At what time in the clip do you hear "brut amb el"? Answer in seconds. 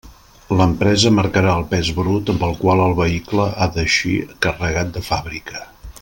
1.99-2.57